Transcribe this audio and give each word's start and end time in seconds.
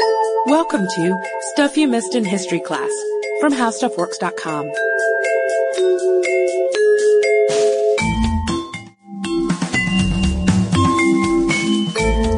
Welcome 0.00 0.86
to 0.96 1.22
Stuff 1.52 1.76
You 1.76 1.86
Missed 1.86 2.14
in 2.14 2.24
History 2.24 2.60
Class 2.60 2.90
from 3.40 3.52
HowStuffWorks.com. 3.52 4.70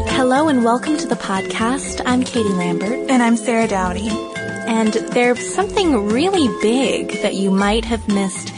Hello 0.08 0.48
and 0.48 0.64
welcome 0.64 0.96
to 0.96 1.06
the 1.06 1.14
podcast. 1.14 2.02
I'm 2.04 2.24
Katie 2.24 2.48
Lambert. 2.48 3.08
And 3.08 3.22
I'm 3.22 3.36
Sarah 3.36 3.68
Dowdy. 3.68 4.08
And 4.08 4.92
there's 4.92 5.54
something 5.54 6.08
really 6.08 6.48
big 6.62 7.22
that 7.22 7.34
you 7.34 7.52
might 7.52 7.84
have 7.84 8.08
missed 8.08 8.52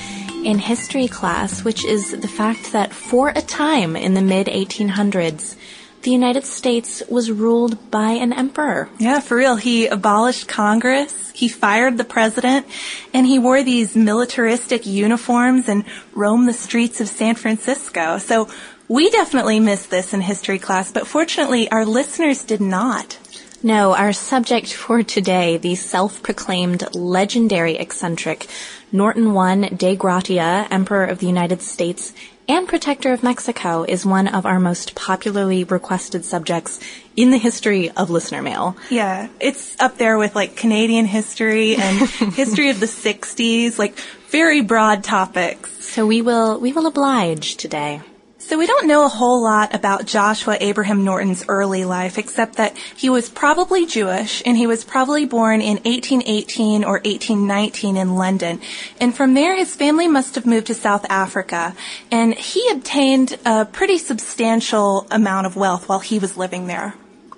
in 0.44 0.59
history 0.59 1.09
class, 1.09 1.62
which 1.62 1.84
is 1.84 2.12
the 2.12 2.28
fact 2.28 2.72
that 2.72 2.94
for 2.94 3.28
a 3.28 3.43
time 3.43 3.97
in 3.97 4.14
the 4.14 4.22
mid 4.22 4.47
1800s, 4.47 5.56
the 6.04 6.10
United 6.10 6.44
States 6.44 7.03
was 7.09 7.31
ruled 7.31 7.91
by 7.91 8.12
an 8.12 8.32
emperor. 8.32 8.88
Yeah, 8.98 9.20
for 9.20 9.37
real. 9.37 9.56
He 9.56 9.87
abolished 9.87 10.47
Congress, 10.47 11.32
he 11.34 11.48
fired 11.48 11.98
the 11.98 12.04
president, 12.04 12.66
and 13.12 13.26
he 13.26 13.38
wore 13.38 13.62
these 13.62 13.97
militaristic 13.97 14.87
uniforms 14.87 15.69
and 15.69 15.84
roamed 16.14 16.47
the 16.47 16.53
streets 16.53 17.00
of 17.00 17.09
San 17.09 17.34
Francisco. 17.34 18.19
So 18.19 18.48
we 18.87 19.10
definitely 19.10 19.60
missed 19.60 19.91
this 19.91 20.12
in 20.14 20.20
history 20.20 20.59
class, 20.59 20.93
but 20.93 21.06
fortunately 21.06 21.70
our 21.70 21.87
listeners 21.87 22.44
did 22.44 22.60
not. 22.60 23.19
No, 23.62 23.94
our 23.94 24.12
subject 24.12 24.75
for 24.75 25.03
today, 25.03 25.56
the 25.56 25.75
self-proclaimed 25.75 26.94
legendary 26.94 27.76
eccentric 27.76 28.47
Norton 28.93 29.34
I 29.34 29.70
de 29.70 29.97
Gratia, 29.97 30.69
Emperor 30.70 31.06
of 31.06 31.19
the 31.19 31.26
United 31.26 31.62
States 31.62 32.12
and 32.49 32.69
Protector 32.69 33.12
of 33.12 33.22
Mexico 33.22 33.84
is 33.84 34.05
one 34.05 34.28
of 34.28 34.47
our 34.47 34.60
most 34.60 34.94
popularly 34.94 35.65
requested 35.65 36.25
subjects 36.25 36.81
in 37.16 37.31
the 37.31 37.38
history 37.38 37.91
of 37.91 38.10
listener 38.10 38.43
mail. 38.43 38.77
Yeah, 38.91 39.28
it's 39.41 39.78
up 39.81 39.99
there 39.99 40.19
with 40.19 40.34
like 40.34 40.56
Canadian 40.56 41.06
history 41.06 41.77
and 41.77 42.09
history 42.34 42.71
of 42.71 42.81
the 42.81 42.87
60s, 42.87 43.78
like 43.78 43.97
very 44.28 44.60
broad 44.60 45.05
topics. 45.05 45.71
So 45.84 46.06
we 46.06 46.22
will 46.22 46.60
we 46.60 46.72
will 46.72 46.87
oblige 46.87 47.56
today. 47.56 48.03
So 48.47 48.59
we 48.59 48.66
don't 48.66 48.87
know 48.87 49.06
a 49.06 49.09
whole 49.09 49.43
lot 49.43 49.75
about 49.75 50.05
Joshua 50.05 50.59
Abraham 50.60 51.03
Norton's 51.03 51.47
early 51.49 51.87
life 51.87 52.19
except 52.19 52.56
that 52.56 52.77
he 52.94 53.09
was 53.09 53.31
probably 53.31 53.87
Jewish 53.87 54.43
and 54.44 54.55
he 54.55 54.66
was 54.66 54.84
probably 54.84 55.25
born 55.25 55.62
in 55.62 55.78
1818 55.78 56.84
or 56.84 57.00
1819 57.06 57.97
in 57.97 58.16
London. 58.16 58.60
And 59.00 59.16
from 59.16 59.32
there 59.32 59.56
his 59.56 59.75
family 59.75 60.09
must 60.09 60.34
have 60.34 60.44
moved 60.44 60.66
to 60.66 60.75
South 60.75 61.06
Africa 61.09 61.75
and 62.10 62.34
he 62.34 62.69
obtained 62.71 63.38
a 63.47 63.65
pretty 63.65 63.97
substantial 63.97 65.06
amount 65.11 65.47
of 65.47 65.56
wealth 65.56 65.88
while 65.88 66.00
he 66.00 66.19
was 66.19 66.37
living 66.37 66.66
there. 66.66 66.94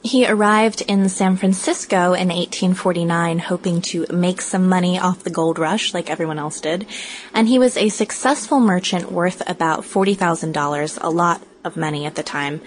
He 0.07 0.25
arrived 0.25 0.83
in 0.83 1.09
San 1.09 1.37
Francisco 1.37 2.13
in 2.13 2.29
1849 2.29 3.41
hoping 3.41 3.83
to 3.83 4.07
make 4.09 4.41
some 4.41 4.69
money 4.69 5.01
off 5.01 5.25
the 5.25 5.31
gold 5.31 5.59
rush 5.59 5.93
like 5.95 6.09
everyone 6.09 6.39
else 6.39 6.61
did. 6.61 6.87
And 7.35 7.49
he 7.49 7.59
was 7.59 7.77
a 7.77 7.89
successful 7.89 8.61
merchant 8.61 9.11
worth 9.11 9.43
about 9.51 9.81
$40,000, 9.81 10.99
a 11.01 11.11
lot 11.11 11.43
of 11.65 11.77
money 11.77 12.07
at 12.07 12.15
the 12.15 12.23
time. 12.23 12.61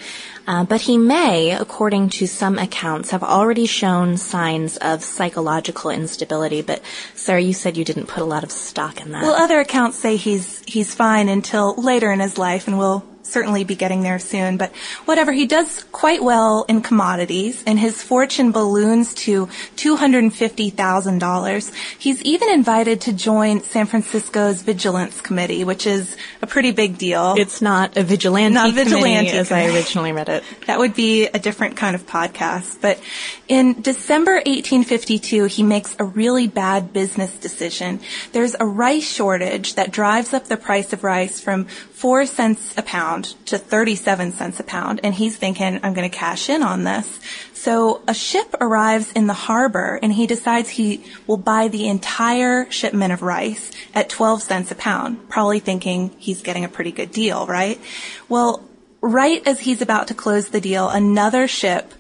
Uh, 0.45 0.66
but 0.66 0.81
he 0.81 0.97
may, 0.97 1.51
according 1.51 2.09
to 2.09 2.27
some 2.27 2.59
accounts, 2.59 3.11
have 3.11 3.23
already 3.23 3.66
shown 3.66 4.17
signs 4.17 4.75
of 4.75 5.01
psychological 5.01 5.91
instability. 5.91 6.61
But 6.61 6.81
Sarah, 7.16 7.39
you 7.39 7.53
said 7.53 7.77
you 7.77 7.85
didn't 7.85 8.07
put 8.07 8.21
a 8.21 8.25
lot 8.25 8.44
of 8.44 8.51
stock 8.51 9.00
in 9.00 9.11
that. 9.11 9.23
Well, 9.23 9.41
other 9.41 9.61
accounts 9.61 9.97
say 9.97 10.17
he's 10.17 10.61
he's 10.66 10.94
fine 10.94 11.29
until 11.29 11.75
later 11.75 12.11
in 12.11 12.19
his 12.19 12.38
life, 12.38 12.67
and 12.67 12.77
we'll 12.77 13.06
certainly 13.31 13.63
be 13.63 13.75
getting 13.75 14.01
there 14.03 14.19
soon. 14.19 14.57
But 14.57 14.75
whatever, 15.06 15.31
he 15.31 15.45
does 15.45 15.84
quite 15.91 16.23
well 16.23 16.66
in 16.67 16.81
commodities, 16.81 17.63
and 17.66 17.79
his 17.79 18.01
fortune 18.01 18.51
balloons 18.51 19.13
to 19.25 19.47
$250,000. 19.75 21.73
He's 21.97 22.22
even 22.23 22.50
invited 22.50 23.01
to 23.01 23.13
join 23.13 23.62
San 23.62 23.85
Francisco's 23.85 24.62
Vigilance 24.62 25.21
Committee, 25.21 25.63
which 25.63 25.86
is 25.88 26.15
a 26.42 26.48
pretty 26.48 26.71
big 26.71 26.98
deal. 26.98 27.36
It's 27.38 27.62
not 27.62 27.98
a 27.98 28.03
vigilante 28.03 28.53
Not 28.53 28.74
vigilante 28.74 29.30
as 29.30 29.51
I 29.51 29.65
originally 29.65 30.12
read 30.12 30.30
it. 30.30 30.44
That 30.68 30.80
would 30.80 30.94
be 30.94 31.27
a 31.27 31.39
different 31.39 31.75
kind 31.77 31.95
of 31.95 32.06
podcast. 32.06 32.81
But 32.81 33.00
in 33.48 33.81
December 33.81 34.36
1852, 34.36 35.45
he 35.45 35.63
makes 35.63 35.95
a 36.00 36.03
really 36.03 36.48
bad 36.48 36.94
business 36.94 37.36
decision. 37.38 38.00
There's 38.31 38.56
a 38.59 38.65
rice 38.65 39.09
shortage 39.09 39.75
that 39.75 39.92
drives 39.92 40.33
up 40.33 40.45
the 40.45 40.57
price 40.57 40.94
of 40.94 41.03
rice 41.03 41.39
from 41.39 41.65
four 41.65 42.25
cents 42.25 42.74
a 42.77 42.81
pound 42.81 43.19
to 43.25 43.57
37 43.57 44.33
cents 44.33 44.60
a 44.60 44.63
pound. 44.63 45.01
And 45.04 45.13
he's 45.13 45.36
thinking, 45.36 45.80
I'm 45.83 45.94
going 45.94 46.10
to 46.10 46.16
cash 46.16 46.50
in 46.50 46.63
on 46.63 46.83
this. 46.83 47.19
So 47.54 48.01
a 48.07 48.13
ship 48.13 48.56
arrives 48.62 49.12
in 49.12 49.27
the 49.27 49.33
harbor 49.33 50.00
and 50.01 50.13
he 50.13 50.27
decides 50.27 50.69
he 50.69 51.04
will 51.27 51.38
buy 51.38 51.68
the 51.68 51.88
entire 51.88 52.69
shipment 52.71 53.13
of 53.13 53.21
rice 53.21 53.71
at 53.94 54.10
12 54.10 54.42
cents 54.42 54.71
a 54.71 54.75
pound, 54.75 55.30
probably 55.30 55.60
thinking 55.60 56.16
he's 56.18 56.42
getting 56.42 56.63
a 56.63 56.69
pretty 56.69 56.92
good 56.92 57.12
deal, 57.12 57.45
right? 57.48 57.80
Well, 58.27 58.63
right 59.01 59.45
as 59.45 59.60
he's 59.60 59.81
about 59.81 60.07
to 60.07 60.13
close 60.13 60.50
the 60.50 60.62
deal, 60.62 60.89
another 60.89 61.48
ship 61.48 61.94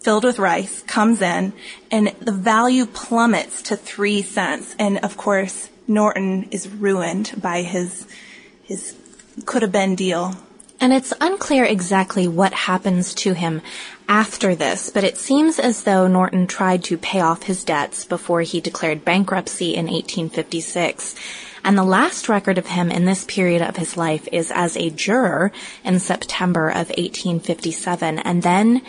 filled 0.00 0.24
with 0.24 0.38
rice 0.38 0.82
comes 0.82 1.20
in 1.20 1.52
and 1.90 2.08
the 2.20 2.32
value 2.32 2.86
plummets 2.86 3.62
to 3.62 3.76
three 3.76 4.22
cents. 4.22 4.74
And 4.78 4.98
of 4.98 5.16
course, 5.16 5.70
Norton 5.86 6.48
is 6.50 6.68
ruined 6.68 7.32
by 7.40 7.62
his, 7.62 8.06
his 8.62 8.96
could 9.44 9.62
have 9.62 9.72
been 9.72 9.94
deal. 9.94 10.34
And 10.80 10.92
it's 10.92 11.12
unclear 11.20 11.64
exactly 11.64 12.28
what 12.28 12.52
happens 12.52 13.12
to 13.16 13.32
him 13.32 13.62
after 14.08 14.54
this, 14.54 14.90
but 14.90 15.04
it 15.04 15.16
seems 15.18 15.58
as 15.58 15.82
though 15.82 16.06
Norton 16.06 16.46
tried 16.46 16.84
to 16.84 16.96
pay 16.96 17.20
off 17.20 17.42
his 17.42 17.64
debts 17.64 18.04
before 18.04 18.42
he 18.42 18.60
declared 18.60 19.04
bankruptcy 19.04 19.74
in 19.74 19.86
1856. 19.86 21.16
And 21.64 21.76
the 21.76 21.84
last 21.84 22.28
record 22.28 22.58
of 22.58 22.68
him 22.68 22.90
in 22.90 23.04
this 23.04 23.24
period 23.24 23.60
of 23.60 23.76
his 23.76 23.96
life 23.96 24.28
is 24.30 24.52
as 24.54 24.76
a 24.76 24.90
juror 24.90 25.50
in 25.84 25.98
September 25.98 26.68
of 26.68 26.88
1857, 26.90 28.20
and 28.20 28.42
then 28.42 28.82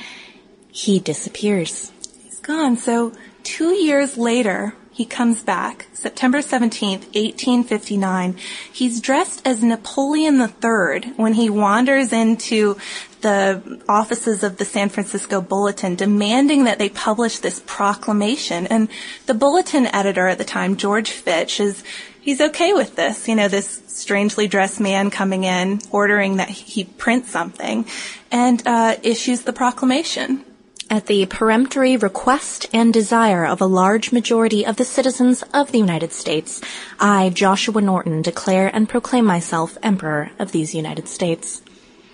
he 0.71 0.99
disappears. 0.99 1.91
He's 2.23 2.39
gone. 2.39 2.77
So 2.77 3.13
two 3.43 3.73
years 3.73 4.17
later, 4.17 4.75
he 4.99 5.05
comes 5.05 5.43
back, 5.43 5.87
September 5.93 6.39
17th, 6.39 7.05
1859. 7.15 8.35
He's 8.69 8.99
dressed 8.99 9.41
as 9.47 9.63
Napoleon 9.63 10.41
III 10.41 11.13
when 11.15 11.35
he 11.35 11.49
wanders 11.49 12.11
into 12.11 12.75
the 13.21 13.81
offices 13.87 14.43
of 14.43 14.57
the 14.57 14.65
San 14.65 14.89
Francisco 14.89 15.39
Bulletin 15.39 15.95
demanding 15.95 16.65
that 16.65 16.79
they 16.79 16.89
publish 16.89 17.37
this 17.37 17.63
proclamation. 17.65 18.67
And 18.67 18.89
the 19.25 19.33
Bulletin 19.33 19.85
editor 19.85 20.27
at 20.27 20.37
the 20.37 20.43
time, 20.43 20.75
George 20.75 21.11
Fitch, 21.11 21.61
is 21.61 21.81
he's 22.19 22.41
okay 22.41 22.73
with 22.73 22.97
this. 22.97 23.29
You 23.29 23.35
know, 23.35 23.47
this 23.47 23.81
strangely 23.87 24.49
dressed 24.49 24.81
man 24.81 25.11
coming 25.11 25.45
in, 25.45 25.79
ordering 25.91 26.35
that 26.37 26.49
he 26.49 26.83
print 26.83 27.25
something, 27.25 27.85
and 28.33 28.61
uh, 28.67 28.97
issues 29.01 29.43
the 29.43 29.53
proclamation. 29.53 30.43
At 30.91 31.05
the 31.05 31.27
peremptory 31.27 31.97
request 31.97 32.65
and 32.73 32.91
desire 32.91 33.45
of 33.45 33.61
a 33.61 33.67
large 33.67 34.11
majority 34.11 34.65
of 34.65 34.77
the 34.77 34.83
citizens 34.83 35.43
of 35.53 35.71
the 35.71 35.77
United 35.77 36.11
States, 36.11 36.61
I, 36.99 37.29
Joshua 37.29 37.79
Norton, 37.79 38.23
declare 38.23 38.73
and 38.73 38.89
proclaim 38.89 39.23
myself 39.23 39.77
Emperor 39.83 40.31
of 40.39 40.51
these 40.51 40.73
United 40.73 41.07
States. 41.07 41.61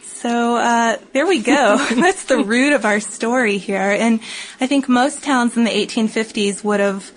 So 0.02 0.58
uh, 0.58 0.98
there 1.14 1.26
we 1.26 1.40
go. 1.42 1.78
That's 1.96 2.26
the 2.26 2.44
root 2.44 2.74
of 2.74 2.84
our 2.84 3.00
story 3.00 3.60
here. 3.60 3.96
And 3.98 4.20
I 4.60 4.68
think 4.68 4.90
most 4.90 5.24
towns 5.24 5.56
in 5.56 5.64
the 5.64 5.72
1850s 5.72 6.62
would 6.66 6.82
have 6.82 7.14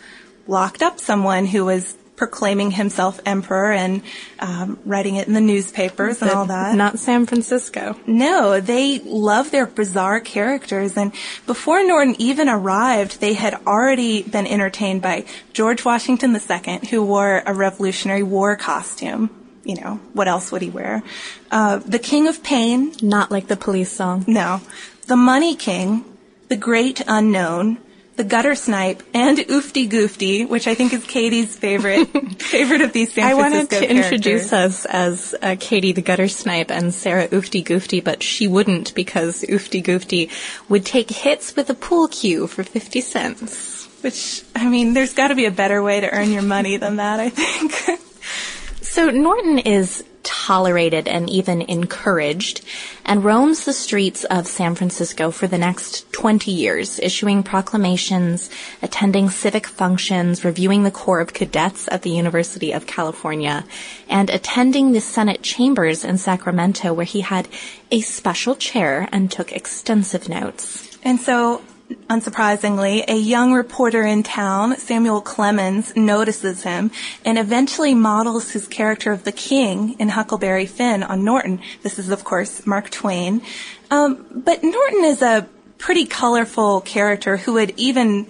locked 0.46 0.81
up 0.81 1.00
someone 1.00 1.44
who 1.44 1.64
was 1.64 1.96
proclaiming 2.19 2.73
himself 2.73 3.20
emperor 3.25 3.73
and 3.73 4.03
um, 4.41 4.79
writing 4.85 5.17
it 5.17 5.29
in 5.29 5.35
the 5.35 5.41
newspapers 5.41 6.20
and 6.20 6.31
all 6.31 6.44
that. 6.47 6.75
Not 6.75 6.99
San 6.99 7.25
Francisco. 7.25 7.97
No, 8.06 8.61
they 8.61 8.99
love 8.99 9.50
their 9.50 9.67
bizarre 9.67 10.20
characters. 10.20 10.97
And 10.97 11.12
before 11.47 11.82
Norton 11.87 12.17
even 12.19 12.49
arrived, 12.49 13.20
they 13.20 13.35
had 13.35 13.55
already 13.67 14.23
been 14.23 14.47
entertained 14.47 15.00
by 15.00 15.25
George 15.53 15.85
Washington 15.85 16.35
II, 16.35 16.88
who 16.91 17.03
wore 17.03 17.43
a 17.47 17.55
Revolutionary 17.55 18.25
War 18.25 18.56
costume. 18.56 19.31
You 19.65 19.76
know, 19.81 20.00
what 20.12 20.29
else 20.29 20.50
would 20.50 20.62
he 20.62 20.70
wear? 20.70 21.03
Uh, 21.50 21.79
the 21.79 21.99
King 21.99 22.26
of 22.26 22.43
Pain. 22.43 22.94
Not 23.00 23.31
like 23.31 23.47
the 23.47 23.56
police 23.56 23.93
song. 23.93 24.25
No. 24.26 24.61
The 25.06 25.17
Money 25.17 25.55
King. 25.55 26.05
The 26.49 26.56
Great 26.56 27.03
Unknown 27.06 27.79
the 28.19 28.25
gutter 28.25 28.56
snipe, 28.56 29.00
and 29.15 29.38
oofty 29.38 29.88
goofty, 29.88 30.44
which 30.44 30.67
I 30.67 30.75
think 30.75 30.93
is 30.93 31.05
Katie's 31.05 31.56
favorite 31.56 32.06
favorite 32.43 32.81
of 32.81 32.93
these 32.93 33.15
San 33.15 33.25
I 33.25 33.31
Francisco 33.35 33.56
wanted 33.56 33.70
to 33.70 33.87
characters. 33.87 34.05
introduce 34.12 34.53
us 34.53 34.85
as 34.87 35.35
uh, 35.41 35.55
Katie 35.59 35.93
the 35.93 36.03
gutter 36.03 36.26
snipe 36.26 36.73
and 36.73 36.93
Sarah 36.93 37.29
oofty 37.29 37.65
goofty, 37.65 38.03
but 38.03 38.25
she 38.25 38.49
wouldn't 38.49 38.93
because 38.97 39.43
oofty 39.43 39.82
goofty 39.85 40.31
would 40.69 40.85
take 40.85 41.11
hits 41.11 41.55
with 41.55 41.70
a 41.70 41.75
pool 41.75 42.09
cue 42.09 42.49
for 42.49 42.65
50 42.65 43.00
cents. 43.00 43.87
Which, 44.03 44.43
I 44.55 44.69
mean, 44.69 44.94
there's 44.94 45.15
got 45.15 45.29
to 45.29 45.37
be 45.37 45.47
a 45.47 45.50
better 45.53 45.81
way 45.81 46.00
to 46.00 46.11
earn 46.11 46.32
your 46.32 46.43
money 46.43 46.76
than 46.76 46.97
that, 46.97 47.20
I 47.20 47.29
think. 47.31 48.00
So 48.98 49.10
Norton 49.10 49.60
is 49.60 50.02
tolerated 50.24 51.06
and 51.06 51.30
even 51.30 51.62
encouraged 51.62 52.64
and 53.04 53.22
roams 53.22 53.64
the 53.64 53.72
streets 53.72 54.24
of 54.24 54.48
San 54.48 54.74
Francisco 54.74 55.30
for 55.30 55.46
the 55.46 55.56
next 55.56 56.12
20 56.12 56.50
years, 56.50 56.98
issuing 56.98 57.44
proclamations, 57.44 58.50
attending 58.82 59.30
civic 59.30 59.68
functions, 59.68 60.44
reviewing 60.44 60.82
the 60.82 60.90
Corps 60.90 61.20
of 61.20 61.32
Cadets 61.32 61.88
at 61.92 62.02
the 62.02 62.10
University 62.10 62.72
of 62.72 62.88
California, 62.88 63.64
and 64.08 64.30
attending 64.30 64.90
the 64.90 65.00
Senate 65.00 65.42
chambers 65.42 66.04
in 66.04 66.18
Sacramento 66.18 66.92
where 66.92 67.06
he 67.06 67.20
had 67.20 67.46
a 67.92 68.00
special 68.00 68.56
chair 68.56 69.08
and 69.12 69.30
took 69.30 69.52
extensive 69.52 70.28
notes. 70.28 70.98
And 71.04 71.20
so 71.20 71.62
unsurprisingly, 72.08 73.05
a 73.08 73.17
young 73.17 73.52
reporter 73.52 74.02
in 74.02 74.23
town, 74.23 74.76
Samuel 74.76 75.20
Clemens, 75.20 75.94
notices 75.96 76.62
him 76.62 76.90
and 77.25 77.38
eventually 77.38 77.94
models 77.94 78.50
his 78.50 78.67
character 78.67 79.12
of 79.12 79.25
the 79.25 79.32
king 79.32 79.94
in 79.99 80.11
Huckleberry 80.11 80.67
Finn 80.67 81.02
on 81.02 81.25
Norton. 81.25 81.61
This 81.82 81.99
is, 81.99 82.11
of 82.11 82.25
course, 82.25 82.67
Mark 82.67 82.90
Twain. 82.90 83.43
Um, 83.90 84.26
but 84.31 84.62
Norton 84.62 85.05
is 85.05 85.23
a 85.23 85.49
pretty 85.79 86.06
colorful 86.06 86.81
character 86.81 87.37
who 87.37 87.55
would 87.55 87.73
even 87.76 88.26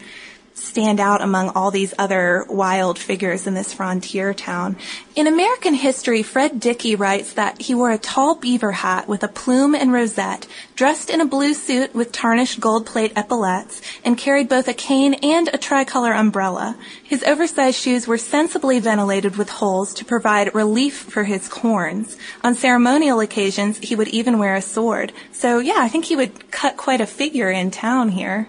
stand 0.58 1.00
out 1.00 1.22
among 1.22 1.50
all 1.50 1.70
these 1.70 1.94
other 1.98 2.44
wild 2.48 2.98
figures 2.98 3.46
in 3.46 3.54
this 3.54 3.72
frontier 3.72 4.34
town. 4.34 4.76
In 5.14 5.26
American 5.26 5.74
history, 5.74 6.22
Fred 6.22 6.60
Dickey 6.60 6.94
writes 6.94 7.32
that 7.32 7.60
he 7.62 7.74
wore 7.74 7.90
a 7.90 7.98
tall 7.98 8.34
beaver 8.34 8.72
hat 8.72 9.08
with 9.08 9.22
a 9.22 9.28
plume 9.28 9.74
and 9.74 9.92
rosette, 9.92 10.46
dressed 10.76 11.10
in 11.10 11.20
a 11.20 11.26
blue 11.26 11.54
suit 11.54 11.94
with 11.94 12.12
tarnished 12.12 12.60
gold 12.60 12.86
plate 12.86 13.12
epaulets, 13.16 13.80
and 14.04 14.18
carried 14.18 14.48
both 14.48 14.68
a 14.68 14.74
cane 14.74 15.14
and 15.14 15.48
a 15.52 15.58
tricolor 15.58 16.12
umbrella. 16.12 16.76
His 17.02 17.24
oversized 17.24 17.80
shoes 17.80 18.06
were 18.06 18.18
sensibly 18.18 18.78
ventilated 18.78 19.36
with 19.36 19.48
holes 19.48 19.94
to 19.94 20.04
provide 20.04 20.54
relief 20.54 20.96
for 20.98 21.24
his 21.24 21.48
corns. 21.48 22.16
On 22.44 22.54
ceremonial 22.54 23.20
occasions, 23.20 23.78
he 23.78 23.96
would 23.96 24.08
even 24.08 24.38
wear 24.38 24.54
a 24.54 24.62
sword. 24.62 25.12
So 25.32 25.58
yeah, 25.58 25.78
I 25.78 25.88
think 25.88 26.04
he 26.04 26.16
would 26.16 26.50
cut 26.50 26.76
quite 26.76 27.00
a 27.00 27.06
figure 27.06 27.50
in 27.50 27.70
town 27.70 28.10
here. 28.10 28.48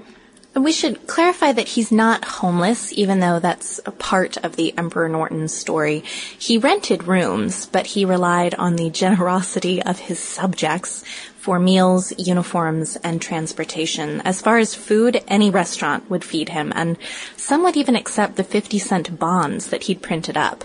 We 0.56 0.72
should 0.72 1.06
clarify 1.06 1.52
that 1.52 1.70
he's 1.70 1.92
not 1.92 2.26
homeless, 2.26 2.92
even 2.94 3.20
though 3.20 3.40
that's 3.40 3.80
a 3.86 3.92
part 3.92 4.36
of 4.38 4.56
the 4.56 4.76
Emperor 4.78 5.08
Norton's 5.08 5.54
story. 5.54 6.00
He 6.40 6.58
rented 6.58 7.04
rooms, 7.04 7.68
but 7.68 7.86
he 7.86 8.04
relied 8.04 8.56
on 8.56 8.76
the 8.76 8.90
generosity 8.90 9.82
of 9.82 10.00
his 10.00 10.20
subjects 10.20 11.04
for 11.38 11.60
meals, 11.60 12.12
uniforms, 12.18 12.96
and 12.98 13.22
transportation. 13.22 14.22
As 14.22 14.42
far 14.42 14.58
as 14.58 14.74
food, 14.74 15.24
any 15.28 15.52
restaurant 15.52 16.10
would 16.10 16.26
feed 16.26 16.50
him, 16.50 16.74
and 16.76 16.98
some 17.38 17.64
would 17.64 17.78
even 17.78 17.96
accept 17.96 18.36
the 18.36 18.44
50 18.44 18.80
cent 18.80 19.20
bonds 19.20 19.68
that 19.68 19.84
he'd 19.84 20.02
printed 20.02 20.36
up. 20.36 20.64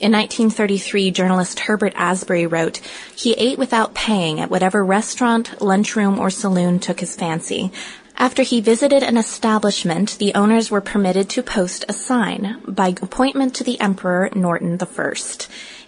In 0.00 0.12
1933, 0.12 1.10
journalist 1.10 1.60
Herbert 1.60 1.92
Asbury 1.96 2.46
wrote, 2.46 2.78
he 3.14 3.32
ate 3.34 3.58
without 3.58 3.94
paying 3.94 4.40
at 4.40 4.50
whatever 4.50 4.84
restaurant, 4.84 5.60
lunchroom, 5.60 6.18
or 6.18 6.30
saloon 6.30 6.78
took 6.78 7.00
his 7.00 7.16
fancy. 7.16 7.72
After 8.16 8.42
he 8.42 8.60
visited 8.60 9.02
an 9.02 9.16
establishment, 9.16 10.16
the 10.18 10.34
owners 10.34 10.70
were 10.70 10.80
permitted 10.80 11.28
to 11.30 11.42
post 11.42 11.84
a 11.88 11.92
sign, 11.92 12.62
by 12.66 12.94
appointment 13.02 13.54
to 13.56 13.64
the 13.64 13.80
Emperor 13.80 14.30
Norton 14.34 14.78
I. 14.80 15.12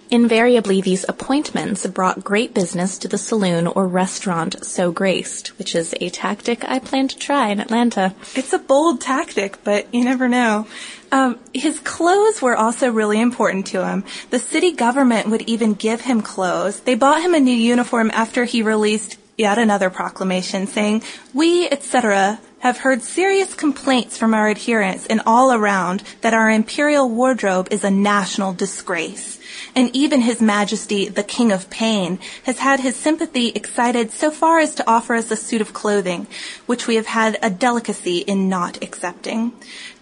Invariably, 0.08 0.80
these 0.80 1.04
appointments 1.08 1.84
brought 1.86 2.22
great 2.22 2.54
business 2.54 2.98
to 2.98 3.08
the 3.08 3.18
saloon 3.18 3.66
or 3.66 3.88
restaurant 3.88 4.64
so 4.64 4.92
graced, 4.92 5.48
which 5.58 5.74
is 5.74 5.94
a 6.00 6.10
tactic 6.10 6.64
I 6.64 6.78
plan 6.78 7.08
to 7.08 7.16
try 7.16 7.48
in 7.48 7.58
Atlanta. 7.58 8.14
It's 8.34 8.52
a 8.52 8.58
bold 8.58 9.00
tactic, 9.00 9.64
but 9.64 9.92
you 9.92 10.04
never 10.04 10.28
know. 10.28 10.68
Um, 11.10 11.40
his 11.52 11.80
clothes 11.80 12.40
were 12.40 12.56
also 12.56 12.90
really 12.90 13.20
important 13.20 13.66
to 13.68 13.84
him. 13.84 14.04
The 14.30 14.38
city 14.38 14.72
government 14.72 15.28
would 15.28 15.42
even 15.42 15.74
give 15.74 16.02
him 16.02 16.22
clothes. 16.22 16.80
They 16.80 16.94
bought 16.94 17.22
him 17.22 17.34
a 17.34 17.40
new 17.40 17.54
uniform 17.54 18.10
after 18.12 18.44
he 18.44 18.62
released 18.62 19.16
yet 19.36 19.58
another 19.58 19.90
proclamation 19.90 20.66
saying, 20.66 21.02
we, 21.34 21.68
etc., 21.68 22.40
have 22.60 22.78
heard 22.78 23.02
serious 23.02 23.54
complaints 23.54 24.16
from 24.16 24.34
our 24.34 24.48
adherents 24.48 25.06
and 25.06 25.20
all 25.26 25.52
around 25.52 26.02
that 26.22 26.34
our 26.34 26.50
imperial 26.50 27.08
wardrobe 27.08 27.68
is 27.70 27.84
a 27.84 27.90
national 27.90 28.52
disgrace. 28.54 29.38
And 29.74 29.94
even 29.94 30.22
His 30.22 30.40
Majesty, 30.40 31.08
the 31.08 31.22
King 31.22 31.52
of 31.52 31.70
Pain, 31.70 32.18
has 32.44 32.58
had 32.58 32.80
his 32.80 32.96
sympathy 32.96 33.48
excited 33.48 34.10
so 34.10 34.30
far 34.30 34.58
as 34.58 34.74
to 34.74 34.90
offer 34.90 35.14
us 35.14 35.30
a 35.30 35.36
suit 35.36 35.60
of 35.60 35.74
clothing, 35.74 36.26
which 36.64 36.86
we 36.86 36.96
have 36.96 37.06
had 37.06 37.38
a 37.42 37.50
delicacy 37.50 38.18
in 38.18 38.48
not 38.48 38.82
accepting. 38.82 39.52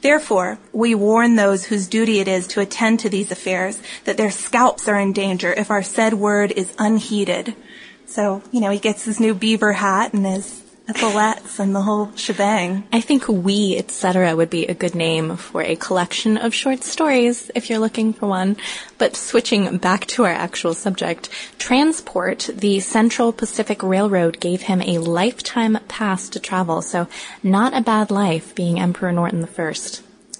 Therefore, 0.00 0.58
we 0.72 0.94
warn 0.94 1.34
those 1.34 1.64
whose 1.64 1.88
duty 1.88 2.20
it 2.20 2.28
is 2.28 2.46
to 2.48 2.60
attend 2.60 3.00
to 3.00 3.08
these 3.08 3.32
affairs 3.32 3.82
that 4.04 4.16
their 4.16 4.30
scalps 4.30 4.88
are 4.88 4.98
in 4.98 5.12
danger 5.12 5.52
if 5.52 5.70
our 5.70 5.82
said 5.82 6.14
word 6.14 6.52
is 6.52 6.72
unheeded. 6.78 7.54
So, 8.14 8.42
you 8.52 8.60
know, 8.60 8.70
he 8.70 8.78
gets 8.78 9.04
his 9.04 9.18
new 9.18 9.34
beaver 9.34 9.72
hat 9.72 10.12
and 10.12 10.24
his 10.24 10.62
epaulettes 10.88 11.58
and 11.58 11.74
the 11.74 11.82
whole 11.82 12.14
shebang. 12.14 12.86
I 12.92 13.00
think 13.00 13.26
We, 13.26 13.76
etc. 13.76 14.36
would 14.36 14.50
be 14.50 14.66
a 14.66 14.74
good 14.74 14.94
name 14.94 15.36
for 15.36 15.62
a 15.62 15.74
collection 15.74 16.36
of 16.36 16.54
short 16.54 16.84
stories 16.84 17.50
if 17.56 17.68
you're 17.68 17.80
looking 17.80 18.12
for 18.12 18.28
one. 18.28 18.56
But 18.98 19.16
switching 19.16 19.78
back 19.78 20.06
to 20.14 20.22
our 20.26 20.30
actual 20.30 20.74
subject, 20.74 21.28
transport, 21.58 22.48
the 22.54 22.78
Central 22.78 23.32
Pacific 23.32 23.82
Railroad 23.82 24.38
gave 24.38 24.62
him 24.62 24.80
a 24.80 24.98
lifetime 24.98 25.76
pass 25.88 26.28
to 26.28 26.38
travel, 26.38 26.82
so 26.82 27.08
not 27.42 27.76
a 27.76 27.80
bad 27.80 28.12
life 28.12 28.54
being 28.54 28.78
Emperor 28.78 29.10
Norton 29.10 29.44
I. 29.58 29.74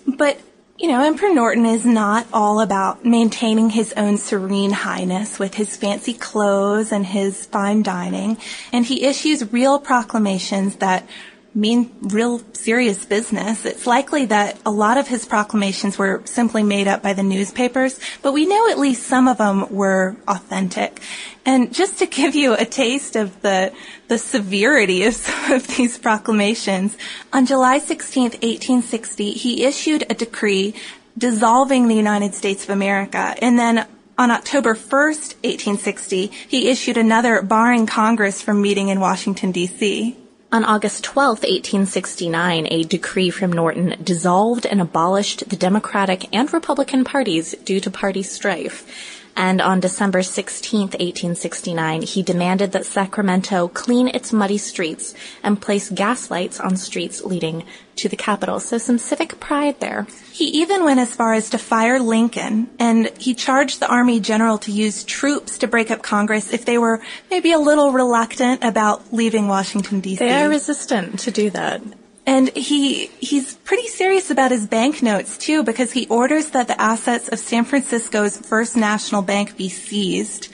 But 0.07 0.39
you 0.77 0.89
know, 0.89 1.05
Emperor 1.05 1.33
Norton 1.33 1.67
is 1.67 1.87
not 1.87 2.27
all 2.33 2.61
about 2.61 3.05
maintaining 3.05 3.71
his 3.71 3.93
own 3.97 4.19
serene 4.19 4.73
highness 4.73 5.39
with 5.39 5.55
his 5.55 5.77
fancy 5.77 6.13
clothes 6.13 6.91
and 6.91 7.07
his 7.07 7.47
fine 7.47 7.83
dining, 7.83 8.39
and 8.73 8.85
he 8.85 9.05
issues 9.05 9.53
real 9.53 9.79
proclamations 9.79 10.77
that 10.77 11.09
mean 11.55 11.95
real 12.01 12.43
serious 12.53 13.05
business. 13.05 13.65
It's 13.65 13.87
likely 13.87 14.27
that 14.27 14.59
a 14.67 14.73
lot 14.73 14.99
of 14.99 15.07
his 15.07 15.25
proclamations 15.25 15.97
were 15.97 16.23
simply 16.25 16.65
made 16.65 16.89
up 16.89 17.01
by 17.03 17.13
the 17.13 17.23
newspapers, 17.23 18.01
but 18.23 18.33
we 18.33 18.45
know 18.45 18.69
at 18.71 18.79
least 18.79 19.05
some 19.05 19.29
of 19.29 19.39
them 19.39 19.73
were 19.73 20.17
authentic. 20.27 21.01
And 21.47 21.75
just 21.75 21.99
to 21.99 22.07
give 22.07 22.35
you 22.35 22.55
a 22.55 22.65
taste 22.65 23.17
of 23.17 23.43
the, 23.43 23.73
the 24.09 24.19
severity 24.19 25.05
of 25.05 25.15
some 25.15 25.53
of 25.53 25.67
these 25.67 25.99
proclamations, 25.99 26.97
on 27.33 27.47
July 27.47 27.79
16, 27.79 28.23
1860, 28.23 29.33
he 29.33 29.65
issued 29.65 30.05
a 30.09 30.15
decree 30.15 30.75
dissolving 31.17 31.87
the 31.87 31.95
United 31.95 32.35
States 32.35 32.65
of 32.65 32.71
America. 32.71 33.35
And 33.41 33.59
then 33.59 33.87
on 34.17 34.31
October 34.31 34.75
1st, 34.75 35.35
1860, 35.43 36.27
he 36.49 36.69
issued 36.69 36.97
another 36.97 37.43
barring 37.43 37.87
Congress 37.87 38.41
from 38.41 38.63
meeting 38.63 38.89
in 38.89 39.01
Washington, 39.01 39.53
D.C. 39.53 40.17
On 40.51 40.65
August 40.65 41.03
12, 41.05 41.41
1869, 41.41 42.69
a 42.71 42.85
decree 42.85 43.31
from 43.31 43.53
Norton 43.53 43.97
dissolved 44.03 44.65
and 44.67 44.81
abolished 44.81 45.49
the 45.49 45.57
Democratic 45.57 46.33
and 46.33 46.53
Republican 46.53 47.05
parties 47.05 47.57
due 47.65 47.81
to 47.81 47.91
party 47.91 48.23
strife 48.23 49.24
and 49.37 49.61
on 49.61 49.81
December 49.81 50.23
16, 50.23 50.81
1869, 50.81 52.03
he 52.03 52.23
demanded 52.23 52.73
that 52.73 52.87
Sacramento 52.87 53.69
clean 53.69 54.09
its 54.09 54.33
muddy 54.33 54.59
streets 54.59 55.15
and 55.43 55.61
place 55.61 55.91
gas 55.91 56.31
lights 56.31 56.61
on 56.61 56.77
streets 56.77 57.25
leading 57.25 57.65
to 57.97 58.09
the 58.09 58.17
Capitol. 58.17 58.61
So 58.61 58.79
some 58.79 58.99
civic 58.99 59.41
pride 59.41 59.81
there. 59.81 60.07
He 60.33 60.47
even 60.63 60.85
went 60.85 61.01
as 61.01 61.15
far 61.15 61.35
as 61.35 61.51
to 61.51 61.59
fire 61.59 61.99
Lincoln, 61.99 62.69
and 62.79 63.11
he 63.19 63.35
charged 63.35 63.81
the 63.81 63.89
Army 63.89 64.21
general 64.21 64.59
to 64.59 64.73
use 64.73 65.05
troops 65.05 65.59
to 65.59 65.67
break 65.67 65.91
up 65.91 66.03
Congress 66.03 66.53
if 66.53 66.65
they 66.65 66.79
were 66.79 67.01
maybe 67.31 67.53
a 67.53 67.59
little 67.59 67.93
reluctant 67.93 68.63
about 68.63 69.13
leaving 69.13 69.49
Washington, 69.49 70.01
D.C. 70.01 70.25
They 70.25 70.43
are 70.43 70.49
resistant 70.49 71.21
to 71.21 71.31
do 71.31 71.51
that. 71.51 71.83
And 72.27 72.49
he 72.57 73.07
he's 73.21 73.55
pretty 73.57 73.87
serious 73.89 74.31
about 74.31 74.51
his 74.51 74.67
banknotes 74.67 75.37
too, 75.37 75.63
because 75.63 75.93
he 75.93 76.07
orders 76.07 76.51
that 76.51 76.69
the 76.69 76.81
assets 76.81 77.29
of 77.29 77.39
San 77.39 77.65
Francisco's 77.65 78.39
First 78.39 78.77
National 78.77 79.21
Bank 79.21 79.57
be 79.57 79.69
seized. 79.69 80.49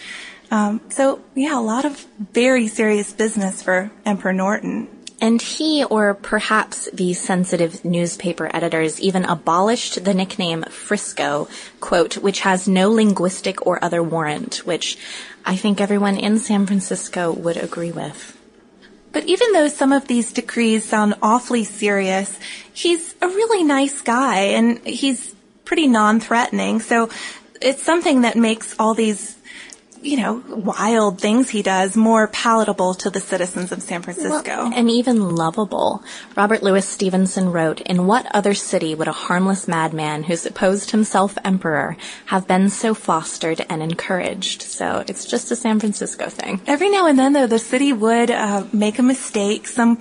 Um, 0.51 0.81
so 0.89 1.23
yeah, 1.35 1.57
a 1.57 1.63
lot 1.63 1.85
of 1.85 2.07
very 2.19 2.67
serious 2.67 3.13
business 3.13 3.63
for 3.63 3.91
Emperor 4.05 4.33
Norton. 4.33 4.89
And 5.23 5.41
he, 5.41 5.85
or 5.85 6.15
perhaps 6.15 6.89
the 6.95 7.13
sensitive 7.13 7.85
newspaper 7.85 8.51
editors, 8.55 8.99
even 9.01 9.27
abolished 9.27 10.03
the 10.03 10.15
nickname 10.15 10.63
Frisco, 10.63 11.47
quote, 11.79 12.17
which 12.17 12.41
has 12.41 12.67
no 12.67 12.91
linguistic 12.91 13.67
or 13.67 13.85
other 13.85 14.03
warrant, 14.03 14.67
which 14.67 14.97
I 15.45 15.57
think 15.57 15.79
everyone 15.79 16.17
in 16.17 16.39
San 16.39 16.65
Francisco 16.67 17.33
would 17.33 17.59
agree 17.59 17.93
with. 17.93 18.40
But 19.13 19.25
even 19.25 19.53
though 19.53 19.69
some 19.69 19.93
of 19.93 20.07
these 20.07 20.33
decrees 20.33 20.85
sound 20.85 21.15
awfully 21.21 21.65
serious, 21.65 22.39
he's 22.73 23.15
a 23.21 23.27
really 23.27 23.65
nice 23.65 24.01
guy 24.03 24.39
and 24.57 24.79
he's 24.87 25.35
pretty 25.65 25.89
non-threatening. 25.89 26.81
So 26.81 27.11
it's 27.61 27.83
something 27.83 28.23
that 28.23 28.37
makes 28.37 28.75
all 28.79 28.95
these 28.95 29.37
you 30.03 30.17
know, 30.17 30.43
wild 30.49 31.21
things 31.21 31.51
he 31.51 31.63
does 31.63 31.97
more 31.97 32.27
palatable 32.29 32.95
to 32.95 33.11
the 33.11 33.21
citizens 33.21 33.71
of 33.73 33.83
San 33.83 34.03
Francisco. 34.03 34.43
Well, 34.45 34.73
and 34.75 34.91
even 34.91 35.37
lovable. 35.37 36.03
Robert 36.37 36.63
Louis 36.63 36.87
Stevenson 36.87 37.53
wrote, 37.53 37.81
In 37.83 38.07
what 38.07 38.27
other 38.35 38.55
city 38.55 38.95
would 38.95 39.09
a 39.09 39.13
harmless 39.13 39.69
madman 39.69 40.23
who 40.23 40.37
supposed 40.37 40.91
himself 40.91 41.37
emperor 41.45 41.97
have 42.27 42.47
been 42.47 42.71
so 42.71 42.95
fostered 42.95 43.65
and 43.69 43.83
encouraged? 43.83 44.63
So 44.63 45.05
it's 45.07 45.25
just 45.27 45.51
a 45.51 45.57
San 45.57 45.81
Francisco 45.81 46.29
thing. 46.29 46.61
Every 46.67 46.89
now 46.89 47.07
and 47.07 47.19
then, 47.19 47.33
though, 47.33 47.47
the 47.47 47.59
city 47.59 47.93
would 47.93 48.31
uh, 48.31 48.65
make 48.73 48.99
a 48.99 49.03
mistake. 49.03 49.67
Some 49.67 50.01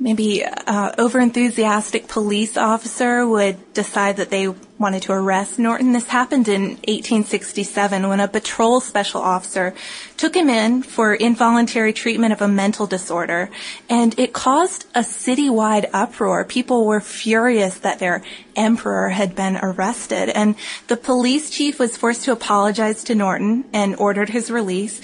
maybe 0.00 0.42
uh, 0.42 0.92
overenthusiastic 0.92 2.08
police 2.08 2.56
officer 2.56 3.26
would 3.28 3.74
decide 3.74 4.16
that 4.16 4.30
they 4.30 4.48
wanted 4.78 5.02
to 5.02 5.12
arrest 5.12 5.58
Norton. 5.58 5.92
This 5.92 6.06
happened 6.06 6.48
in 6.48 6.62
1867 6.88 8.08
when 8.08 8.18
a 8.18 8.26
patrol 8.26 8.80
special 8.80 9.20
officer 9.20 9.74
took 10.16 10.34
him 10.34 10.48
in 10.48 10.82
for 10.82 11.14
involuntary 11.14 11.92
treatment 11.92 12.32
of 12.32 12.40
a 12.40 12.48
mental 12.48 12.86
disorder, 12.86 13.50
and 13.90 14.18
it 14.18 14.32
caused 14.32 14.86
a 14.94 15.00
citywide 15.00 15.90
uproar. 15.92 16.46
People 16.46 16.86
were 16.86 17.02
furious 17.02 17.78
that 17.80 17.98
their 17.98 18.22
emperor 18.56 19.10
had 19.10 19.36
been 19.36 19.58
arrested, 19.62 20.30
and 20.30 20.54
the 20.88 20.96
police 20.96 21.50
chief 21.50 21.78
was 21.78 21.98
forced 21.98 22.24
to 22.24 22.32
apologize 22.32 23.04
to 23.04 23.14
Norton 23.14 23.66
and 23.74 23.94
ordered 23.96 24.30
his 24.30 24.50
release. 24.50 25.02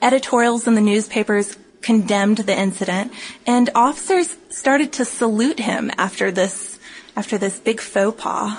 Editorials 0.00 0.68
in 0.68 0.74
the 0.74 0.80
newspapers 0.80 1.56
condemned 1.86 2.38
the 2.38 2.58
incident, 2.58 3.12
and 3.46 3.70
officers 3.72 4.36
started 4.50 4.92
to 4.92 5.04
salute 5.04 5.60
him 5.60 5.88
after 5.96 6.32
this 6.32 6.80
after 7.16 7.38
this 7.38 7.60
big 7.60 7.80
faux 7.80 8.20
pas. 8.20 8.58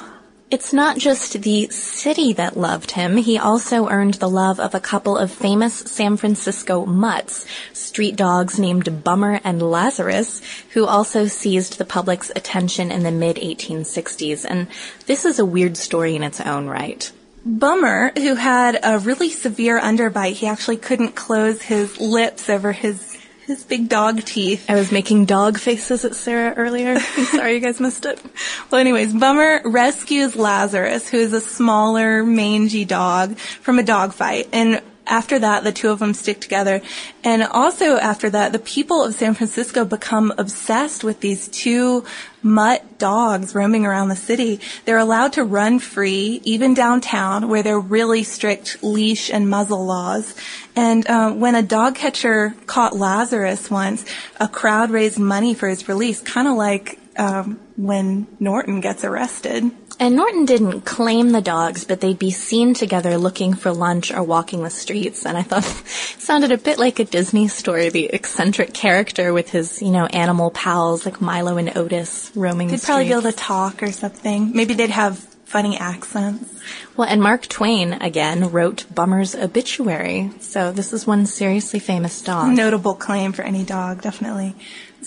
It's 0.49 0.71
not 0.71 0.97
just 0.97 1.41
the 1.41 1.67
city 1.69 2.31
that 2.33 2.55
loved 2.55 2.91
him. 2.91 3.17
He 3.17 3.37
also 3.37 3.89
earned 3.89 4.13
the 4.15 4.29
love 4.29 4.61
of 4.61 4.73
a 4.73 4.79
couple 4.79 5.17
of 5.17 5.29
famous 5.29 5.73
San 5.73 6.15
Francisco 6.15 6.85
mutts, 6.85 7.45
street 7.73 8.15
dogs 8.15 8.57
named 8.57 9.03
Bummer 9.03 9.41
and 9.43 9.61
Lazarus, 9.61 10.41
who 10.69 10.85
also 10.85 11.27
seized 11.27 11.77
the 11.77 11.85
public's 11.85 12.31
attention 12.33 12.91
in 12.91 13.03
the 13.03 13.11
mid 13.11 13.35
1860s. 13.35 14.45
And 14.49 14.67
this 15.05 15.25
is 15.25 15.37
a 15.37 15.45
weird 15.45 15.75
story 15.75 16.15
in 16.15 16.23
its 16.23 16.39
own 16.39 16.67
right. 16.67 17.11
Bummer, 17.45 18.13
who 18.15 18.35
had 18.35 18.79
a 18.83 18.99
really 18.99 19.29
severe 19.29 19.79
underbite, 19.79 20.33
he 20.33 20.47
actually 20.47 20.77
couldn't 20.77 21.15
close 21.15 21.61
his 21.61 21.99
lips 21.99 22.49
over 22.49 22.71
his 22.71 23.16
his 23.47 23.63
big 23.63 23.87
dog 23.87 24.23
teeth. 24.25 24.69
I 24.69 24.75
was 24.75 24.91
making 24.91 25.23
dog 25.23 25.57
faces 25.57 26.03
at 26.03 26.15
Sarah 26.15 26.53
earlier. 26.55 26.97
I'm 27.17 27.25
sorry 27.25 27.53
you 27.53 27.59
guys 27.61 27.79
missed 27.79 28.05
it. 28.05 28.21
Well, 28.69 28.81
anyways, 28.81 29.13
Bummer 29.13 29.61
rescues 29.63 30.35
Lazarus, 30.35 31.07
who 31.07 31.17
is 31.17 31.31
a 31.31 31.39
smaller, 31.39 32.25
mangy 32.25 32.83
dog, 32.83 33.37
from 33.37 33.79
a 33.79 33.83
dog 33.83 34.13
fight. 34.13 34.49
And 34.51 34.81
after 35.07 35.39
that, 35.39 35.63
the 35.63 35.71
two 35.71 35.89
of 35.89 35.99
them 35.99 36.13
stick 36.13 36.39
together. 36.41 36.81
And 37.23 37.43
also 37.43 37.97
after 37.97 38.29
that, 38.29 38.51
the 38.51 38.59
people 38.59 39.03
of 39.03 39.15
San 39.15 39.33
Francisco 39.33 39.85
become 39.85 40.33
obsessed 40.37 41.03
with 41.03 41.19
these 41.19 41.47
two 41.47 42.05
mutt 42.43 42.99
dogs 42.99 43.53
roaming 43.55 43.85
around 43.85 44.09
the 44.09 44.15
city. 44.15 44.59
They're 44.85 44.97
allowed 44.97 45.33
to 45.33 45.43
run 45.43 45.79
free, 45.79 46.41
even 46.43 46.73
downtown, 46.73 47.49
where 47.49 47.63
there 47.63 47.75
are 47.75 47.79
really 47.79 48.23
strict 48.23 48.83
leash 48.83 49.29
and 49.29 49.49
muzzle 49.49 49.85
laws. 49.85 50.35
And 50.75 51.07
uh, 51.07 51.31
when 51.31 51.55
a 51.55 51.63
dog 51.63 51.95
catcher 51.95 52.55
caught 52.65 52.95
Lazarus 52.95 53.69
once, 53.69 54.05
a 54.39 54.47
crowd 54.47 54.91
raised 54.91 55.19
money 55.19 55.53
for 55.53 55.67
his 55.67 55.87
release, 55.87 56.21
kind 56.21 56.47
of 56.47 56.55
like 56.55 56.99
um, 57.17 57.59
when 57.75 58.27
Norton 58.39 58.81
gets 58.81 59.03
arrested. 59.03 59.71
And 59.99 60.15
Norton 60.15 60.45
didn't 60.45 60.81
claim 60.81 61.31
the 61.31 61.41
dogs, 61.41 61.83
but 61.83 62.01
they'd 62.01 62.19
be 62.19 62.29
seen 62.29 62.75
together 62.75 63.17
looking 63.17 63.55
for 63.55 63.71
lunch 63.73 64.11
or 64.11 64.21
walking 64.21 64.63
the 64.63 64.69
streets. 64.69 65.25
And 65.25 65.37
I 65.37 65.41
thought 65.41 65.65
it 65.65 65.87
sounded 66.19 66.51
a 66.51 66.57
bit 66.57 66.77
like 66.77 66.99
a 66.99 67.05
Disney 67.05 67.47
story, 67.47 67.89
the 67.89 68.05
eccentric 68.05 68.73
character 68.73 69.33
with 69.33 69.49
his, 69.49 69.81
you 69.81 69.89
know, 69.89 70.05
animal 70.05 70.51
pals 70.51 71.05
like 71.05 71.19
Milo 71.19 71.57
and 71.57 71.75
Otis 71.75 72.31
roaming 72.35 72.67
they'd 72.67 72.75
the 72.75 72.77
streets. 72.77 72.83
They'd 72.83 72.93
probably 72.93 73.05
be 73.05 73.11
able 73.13 73.31
to 73.31 73.37
talk 73.37 73.81
or 73.81 73.91
something. 73.91 74.51
Maybe 74.53 74.75
they'd 74.75 74.91
have 74.91 75.17
funny 75.45 75.77
accents. 75.77 76.61
Well, 76.97 77.07
and 77.07 77.21
Mark 77.21 77.47
Twain, 77.47 77.93
again, 77.93 78.51
wrote 78.51 78.85
Bummer's 78.93 79.33
obituary. 79.33 80.31
So 80.41 80.73
this 80.73 80.91
is 80.91 81.07
one 81.07 81.25
seriously 81.25 81.79
famous 81.79 82.21
dog. 82.21 82.51
Notable 82.51 82.95
claim 82.95 83.31
for 83.31 83.43
any 83.43 83.63
dog, 83.63 84.01
definitely. 84.01 84.55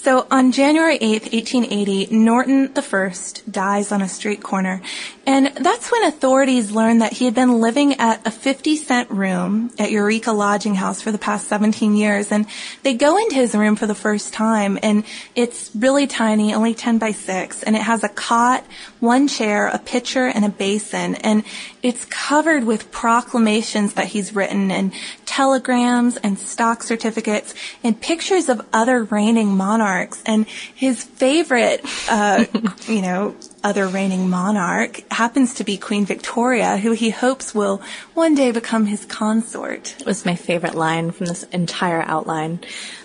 So 0.03 0.27
on 0.31 0.53
January 0.53 0.99
8th, 0.99 1.31
1880, 1.35 2.07
Norton 2.17 2.73
I 2.75 3.13
dies 3.51 3.93
on 3.93 4.01
a 4.01 4.09
street 4.09 4.43
corner. 4.43 4.81
And 5.27 5.49
that's 5.55 5.93
when 5.93 6.05
authorities 6.05 6.71
learned 6.71 7.03
that 7.03 7.13
he 7.13 7.27
had 7.27 7.35
been 7.35 7.61
living 7.61 8.01
at 8.01 8.27
a 8.27 8.31
50 8.31 8.77
cent 8.77 9.11
room 9.11 9.71
at 9.79 9.91
Eureka 9.91 10.33
Lodging 10.33 10.75
House 10.75 11.03
for 11.03 11.13
the 11.13 11.19
past 11.19 11.49
17 11.49 11.97
years. 11.97 12.33
And 12.33 12.47
they 12.83 12.95
go 12.95 13.19
into 13.19 13.35
his 13.35 13.55
room 13.55 13.77
for 13.77 13.87
the 13.87 13.95
first 13.95 14.33
time 14.33 14.79
and 14.83 15.05
it's 15.35 15.71
really 15.75 16.07
tiny, 16.07 16.55
only 16.55 16.73
10 16.73 16.97
by 16.97 17.13
6. 17.13 17.63
And 17.63 17.77
it 17.77 17.83
has 17.83 18.03
a 18.03 18.09
cot, 18.09 18.65
one 19.01 19.29
chair, 19.29 19.67
a 19.67 19.79
pitcher, 19.79 20.25
and 20.25 20.47
a 20.47 20.49
basin. 20.49 21.15
And 21.17 21.45
it's 21.83 22.07
covered 22.07 22.65
with 22.65 22.91
proclamations 22.91 23.93
that 23.95 24.07
he's 24.07 24.35
written 24.35 24.71
and 24.71 24.93
telegrams 25.27 26.17
and 26.17 26.39
stock 26.39 26.83
certificates 26.83 27.55
and 27.85 28.01
pictures 28.01 28.49
of 28.49 28.67
other 28.73 29.05
reigning 29.05 29.49
monarchs 29.49 29.90
monarchs, 29.91 30.23
and 30.25 30.47
his 30.75 31.03
favorite, 31.03 31.85
uh, 32.09 32.45
you 32.87 33.03
know, 33.03 33.35
other 33.63 33.89
reigning 33.89 34.31
monarch 34.31 35.03
happens 35.13 35.55
to 35.55 35.65
be 35.65 35.77
Queen 35.77 36.07
Victoria, 36.07 36.79
who 36.79 36.93
he 36.93 37.11
hopes 37.11 37.55
will 37.55 37.83
one 38.15 38.35
day 38.35 38.53
become 38.53 38.87
his 38.87 39.05
consort. 39.05 39.97
It 40.01 40.07
was 40.07 40.25
my 40.25 40.37
favorite 40.37 40.75
line 40.75 41.11
from 41.11 41.27
this 41.27 41.43
entire 41.53 42.03
outline. 42.03 42.61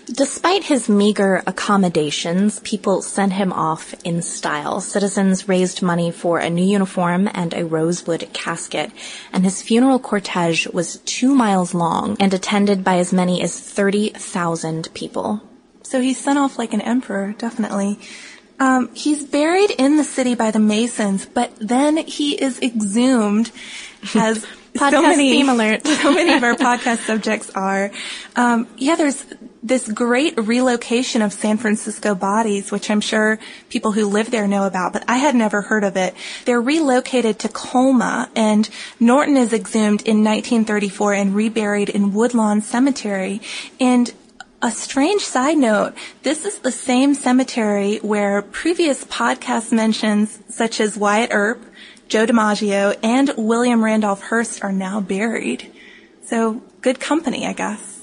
Despite 0.06 0.64
his 0.64 0.88
meager 0.88 1.42
accommodations, 1.46 2.60
people 2.60 3.02
sent 3.02 3.32
him 3.32 3.52
off 3.52 3.94
in 4.04 4.22
style. 4.22 4.80
Citizens 4.80 5.48
raised 5.48 5.82
money 5.82 6.10
for 6.12 6.38
a 6.38 6.48
new 6.48 6.64
uniform 6.64 7.28
and 7.34 7.52
a 7.52 7.66
rosewood 7.66 8.28
casket, 8.32 8.92
and 9.32 9.44
his 9.44 9.62
funeral 9.62 9.98
cortege 9.98 10.72
was 10.72 10.98
two 10.98 11.34
miles 11.34 11.74
long 11.74 12.16
and 12.20 12.32
attended 12.32 12.84
by 12.84 12.98
as 12.98 13.12
many 13.12 13.42
as 13.42 13.58
30,000 13.58 14.88
people. 14.94 15.42
So 15.86 16.00
he's 16.00 16.18
sent 16.18 16.38
off 16.38 16.58
like 16.58 16.72
an 16.72 16.80
emperor, 16.80 17.34
definitely. 17.38 18.00
Um, 18.58 18.92
he's 18.94 19.24
buried 19.24 19.70
in 19.70 19.96
the 19.96 20.04
city 20.04 20.34
by 20.34 20.50
the 20.50 20.58
Masons, 20.58 21.26
but 21.26 21.52
then 21.60 21.96
he 21.96 22.34
is 22.34 22.60
exhumed 22.60 23.52
as 24.14 24.44
so 24.76 25.02
many, 25.02 25.30
theme 25.30 25.48
alert. 25.48 25.86
so 25.86 26.12
many 26.12 26.32
of 26.32 26.42
our 26.42 26.54
podcast 26.54 26.98
subjects 27.06 27.50
are. 27.50 27.92
Um, 28.34 28.66
yeah, 28.76 28.96
there's 28.96 29.24
this 29.62 29.86
great 29.90 30.38
relocation 30.38 31.22
of 31.22 31.32
San 31.32 31.56
Francisco 31.56 32.14
bodies, 32.14 32.72
which 32.72 32.90
I'm 32.90 33.00
sure 33.00 33.38
people 33.68 33.92
who 33.92 34.06
live 34.06 34.30
there 34.30 34.48
know 34.48 34.66
about, 34.66 34.92
but 34.92 35.04
I 35.06 35.16
had 35.16 35.34
never 35.34 35.60
heard 35.62 35.84
of 35.84 35.96
it. 35.96 36.14
They're 36.46 36.60
relocated 36.60 37.38
to 37.40 37.48
Colma, 37.48 38.28
and 38.34 38.68
Norton 38.98 39.36
is 39.36 39.52
exhumed 39.52 40.02
in 40.02 40.24
1934 40.24 41.14
and 41.14 41.34
reburied 41.34 41.90
in 41.90 42.12
Woodlawn 42.12 42.60
Cemetery. 42.60 43.40
And 43.78 44.12
a 44.62 44.70
strange 44.70 45.22
side 45.22 45.58
note, 45.58 45.94
this 46.22 46.44
is 46.44 46.58
the 46.60 46.72
same 46.72 47.14
cemetery 47.14 47.98
where 47.98 48.42
previous 48.42 49.04
podcast 49.04 49.72
mentions 49.72 50.38
such 50.48 50.80
as 50.80 50.96
Wyatt 50.96 51.30
Earp, 51.32 51.62
Joe 52.08 52.26
DiMaggio, 52.26 52.96
and 53.02 53.32
William 53.36 53.84
Randolph 53.84 54.22
Hearst 54.22 54.64
are 54.64 54.72
now 54.72 55.00
buried. 55.00 55.72
So 56.24 56.62
good 56.80 57.00
company, 57.00 57.46
I 57.46 57.52
guess. 57.52 57.95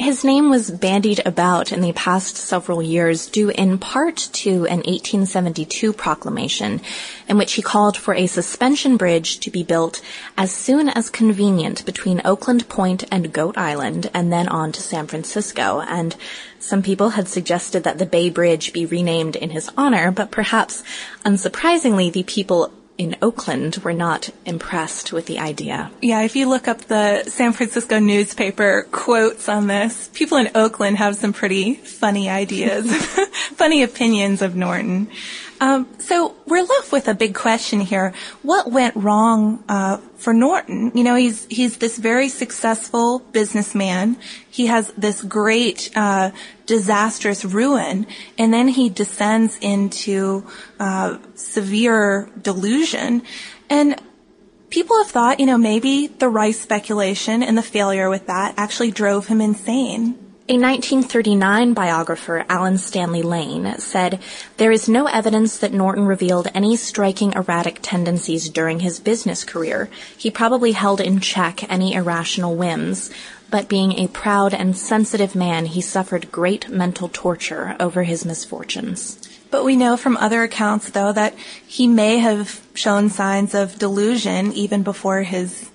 His 0.00 0.24
name 0.24 0.48
was 0.48 0.70
bandied 0.70 1.20
about 1.26 1.72
in 1.72 1.82
the 1.82 1.92
past 1.92 2.34
several 2.34 2.82
years 2.82 3.26
due 3.26 3.50
in 3.50 3.76
part 3.76 4.16
to 4.32 4.64
an 4.64 4.78
1872 4.78 5.92
proclamation 5.92 6.80
in 7.28 7.36
which 7.36 7.52
he 7.52 7.60
called 7.60 7.98
for 7.98 8.14
a 8.14 8.26
suspension 8.26 8.96
bridge 8.96 9.40
to 9.40 9.50
be 9.50 9.62
built 9.62 10.00
as 10.38 10.52
soon 10.52 10.88
as 10.88 11.10
convenient 11.10 11.84
between 11.84 12.22
Oakland 12.24 12.66
Point 12.70 13.04
and 13.10 13.30
Goat 13.30 13.58
Island 13.58 14.10
and 14.14 14.32
then 14.32 14.48
on 14.48 14.72
to 14.72 14.80
San 14.80 15.06
Francisco. 15.06 15.82
And 15.82 16.16
some 16.58 16.82
people 16.82 17.10
had 17.10 17.28
suggested 17.28 17.84
that 17.84 17.98
the 17.98 18.06
Bay 18.06 18.30
Bridge 18.30 18.72
be 18.72 18.86
renamed 18.86 19.36
in 19.36 19.50
his 19.50 19.68
honor, 19.76 20.10
but 20.10 20.30
perhaps 20.30 20.82
unsurprisingly, 21.26 22.10
the 22.10 22.22
people 22.22 22.72
in 23.00 23.16
Oakland 23.22 23.76
were 23.76 23.94
not 23.94 24.28
impressed 24.44 25.10
with 25.10 25.24
the 25.24 25.38
idea. 25.38 25.90
Yeah, 26.02 26.20
if 26.20 26.36
you 26.36 26.46
look 26.46 26.68
up 26.68 26.82
the 26.82 27.24
San 27.24 27.54
Francisco 27.54 27.98
newspaper 27.98 28.86
quotes 28.92 29.48
on 29.48 29.68
this, 29.68 30.10
people 30.12 30.36
in 30.36 30.50
Oakland 30.54 30.98
have 30.98 31.16
some 31.16 31.32
pretty 31.32 31.76
funny 31.76 32.28
ideas, 32.28 32.94
funny 33.56 33.82
opinions 33.82 34.42
of 34.42 34.54
Norton. 34.54 35.08
Um, 35.60 35.86
so 35.98 36.34
we're 36.46 36.62
left 36.62 36.90
with 36.90 37.06
a 37.06 37.14
big 37.14 37.34
question 37.34 37.80
here. 37.80 38.14
What 38.42 38.70
went 38.70 38.96
wrong 38.96 39.62
uh, 39.68 39.98
for 40.16 40.32
Norton? 40.32 40.92
You 40.94 41.04
know, 41.04 41.14
he's 41.14 41.44
he's 41.46 41.76
this 41.76 41.98
very 41.98 42.30
successful 42.30 43.18
businessman. 43.18 44.16
He 44.50 44.66
has 44.66 44.90
this 44.96 45.22
great 45.22 45.90
uh, 45.94 46.30
disastrous 46.64 47.44
ruin, 47.44 48.06
and 48.38 48.54
then 48.54 48.68
he 48.68 48.88
descends 48.88 49.58
into 49.60 50.46
uh, 50.78 51.18
severe 51.34 52.30
delusion. 52.40 53.22
And 53.68 54.00
people 54.70 54.96
have 55.02 55.10
thought, 55.10 55.40
you 55.40 55.46
know, 55.46 55.58
maybe 55.58 56.06
the 56.06 56.28
rice 56.28 56.58
speculation 56.58 57.42
and 57.42 57.58
the 57.58 57.62
failure 57.62 58.08
with 58.08 58.28
that 58.28 58.54
actually 58.56 58.92
drove 58.92 59.26
him 59.26 59.42
insane. 59.42 60.29
A 60.50 60.58
1939 60.58 61.74
biographer, 61.74 62.44
Allen 62.48 62.76
Stanley 62.76 63.22
Lane, 63.22 63.78
said, 63.78 64.18
There 64.56 64.72
is 64.72 64.88
no 64.88 65.06
evidence 65.06 65.56
that 65.58 65.72
Norton 65.72 66.06
revealed 66.06 66.48
any 66.52 66.74
striking 66.74 67.34
erratic 67.34 67.78
tendencies 67.82 68.48
during 68.48 68.80
his 68.80 68.98
business 68.98 69.44
career. 69.44 69.88
He 70.18 70.28
probably 70.28 70.72
held 70.72 71.00
in 71.00 71.20
check 71.20 71.70
any 71.70 71.94
irrational 71.94 72.56
whims, 72.56 73.12
but 73.48 73.68
being 73.68 73.92
a 73.92 74.08
proud 74.08 74.52
and 74.52 74.76
sensitive 74.76 75.36
man, 75.36 75.66
he 75.66 75.80
suffered 75.80 76.32
great 76.32 76.68
mental 76.68 77.08
torture 77.08 77.76
over 77.78 78.02
his 78.02 78.24
misfortunes. 78.24 79.20
But 79.52 79.64
we 79.64 79.76
know 79.76 79.96
from 79.96 80.16
other 80.16 80.42
accounts, 80.42 80.90
though, 80.90 81.12
that 81.12 81.34
he 81.64 81.86
may 81.86 82.18
have 82.18 82.60
shown 82.74 83.08
signs 83.08 83.54
of 83.54 83.78
delusion 83.78 84.52
even 84.54 84.82
before 84.82 85.22
his 85.22 85.70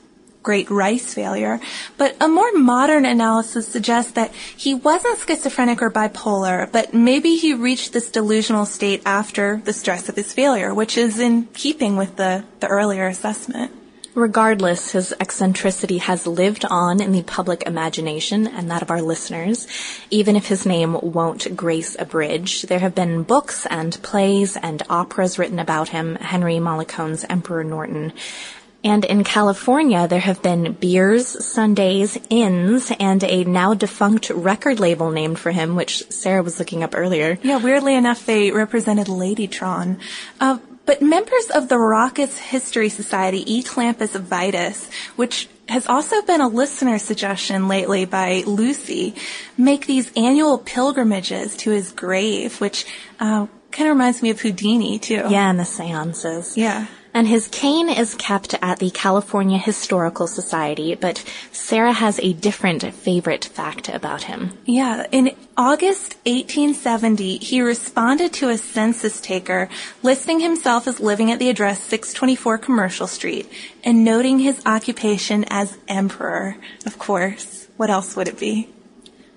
great 0.45 0.69
rice 0.69 1.13
failure. 1.13 1.59
But 1.97 2.15
a 2.21 2.29
more 2.29 2.53
modern 2.53 3.03
analysis 3.05 3.67
suggests 3.67 4.13
that 4.13 4.33
he 4.33 4.73
wasn't 4.73 5.19
schizophrenic 5.19 5.81
or 5.81 5.89
bipolar, 5.89 6.71
but 6.71 6.93
maybe 6.93 7.35
he 7.35 7.53
reached 7.53 7.91
this 7.91 8.11
delusional 8.11 8.65
state 8.65 9.01
after 9.05 9.61
the 9.65 9.73
stress 9.73 10.07
of 10.07 10.15
his 10.15 10.31
failure, 10.31 10.73
which 10.73 10.97
is 10.97 11.19
in 11.19 11.47
keeping 11.47 11.97
with 11.97 12.15
the, 12.15 12.45
the 12.59 12.67
earlier 12.67 13.07
assessment. 13.07 13.71
Regardless, 14.13 14.91
his 14.91 15.13
eccentricity 15.19 15.97
has 15.97 16.25
lived 16.25 16.63
on 16.63 17.01
in 17.01 17.11
the 17.11 17.23
public 17.23 17.63
imagination 17.63 18.47
and 18.47 18.71
that 18.71 18.81
of 18.81 18.89
our 18.89 19.01
listeners. 19.01 19.67
Even 20.09 20.37
if 20.37 20.47
his 20.47 20.65
name 20.65 20.93
won't 21.01 21.57
grace 21.57 21.97
a 21.99 22.05
bridge, 22.05 22.61
there 22.61 22.79
have 22.79 22.95
been 22.95 23.23
books 23.23 23.65
and 23.65 24.01
plays 24.03 24.55
and 24.55 24.83
operas 24.89 25.37
written 25.37 25.59
about 25.59 25.89
him, 25.89 26.15
Henry 26.15 26.59
Mollicone's 26.59 27.25
Emperor 27.29 27.65
Norton. 27.65 28.13
And 28.85 29.03
in 29.03 29.23
California, 29.23 30.07
there 30.07 30.19
have 30.19 30.43
been 30.43 30.73
beers, 30.73 31.43
sundaes, 31.43 32.19
inns, 32.29 32.91
and 32.99 33.23
a 33.23 33.43
now 33.43 33.73
defunct 33.73 34.29
record 34.29 34.79
label 34.79 35.09
named 35.09 35.39
for 35.39 35.51
him, 35.51 35.75
which 35.75 36.03
Sarah 36.11 36.43
was 36.43 36.59
looking 36.59 36.83
up 36.83 36.93
earlier. 36.95 37.39
Yeah, 37.41 37.57
weirdly 37.57 37.95
enough, 37.95 38.27
they 38.27 38.51
represented 38.51 39.07
Ladytron. 39.07 39.99
Uh, 40.39 40.59
but 40.85 41.01
members 41.01 41.49
of 41.49 41.67
the 41.67 41.79
Raucous 41.79 42.37
History 42.37 42.89
Society, 42.89 43.41
E. 43.51 43.63
Clampus 43.63 44.15
Vitus, 44.15 44.87
which 45.15 45.49
has 45.67 45.87
also 45.87 46.21
been 46.21 46.41
a 46.41 46.47
listener 46.47 46.99
suggestion 46.99 47.67
lately 47.67 48.05
by 48.05 48.43
Lucy, 48.45 49.15
make 49.57 49.87
these 49.87 50.11
annual 50.15 50.59
pilgrimages 50.59 51.57
to 51.57 51.71
his 51.71 51.91
grave, 51.91 52.61
which 52.61 52.85
uh, 53.19 53.47
kind 53.71 53.89
of 53.89 53.95
reminds 53.95 54.21
me 54.21 54.29
of 54.29 54.39
Houdini, 54.41 54.99
too. 54.99 55.25
Yeah, 55.27 55.49
and 55.49 55.59
the 55.59 55.65
seances. 55.65 56.55
Yeah. 56.55 56.85
And 57.15 57.29
his 57.29 57.47
cane 57.47 57.87
is 57.87 58.13
kept 58.13 58.55
at 58.61 58.79
the 58.79 58.89
California 58.89 59.57
Historical 59.57 60.27
Society, 60.27 60.95
but 60.95 61.23
Sarah 61.53 61.93
has 61.93 62.19
a 62.19 62.33
different 62.33 62.83
favorite 62.93 63.45
fact 63.45 63.87
about 63.87 64.23
him. 64.23 64.51
Yeah, 64.65 65.07
in 65.13 65.33
August 65.55 66.17
1870, 66.25 67.37
he 67.37 67.61
responded 67.61 68.33
to 68.33 68.49
a 68.49 68.57
census 68.57 69.21
taker 69.21 69.69
listing 70.03 70.41
himself 70.41 70.89
as 70.89 70.99
living 70.99 71.31
at 71.31 71.39
the 71.39 71.47
address 71.47 71.81
624 71.83 72.57
Commercial 72.57 73.07
Street 73.07 73.49
and 73.85 74.03
noting 74.03 74.39
his 74.39 74.61
occupation 74.65 75.45
as 75.47 75.77
emperor. 75.87 76.57
Of 76.85 76.99
course, 76.99 77.69
what 77.77 77.89
else 77.89 78.17
would 78.17 78.27
it 78.27 78.37
be? 78.37 78.67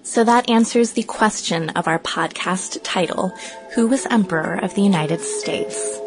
So 0.03 0.25
that 0.25 0.51
answers 0.51 0.95
the 0.95 1.05
question 1.05 1.71
of 1.71 1.87
our 1.87 2.01
podcast 2.01 2.81
title, 2.83 3.29
Who 3.77 3.87
was 3.87 4.05
Emperor 4.07 4.55
of 4.55 4.75
the 4.75 4.83
United 4.83 5.21
States? 5.21 6.01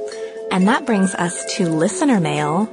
And 0.51 0.67
that 0.67 0.85
brings 0.85 1.15
us 1.15 1.45
to 1.55 1.67
listener 1.69 2.19
mail. 2.19 2.67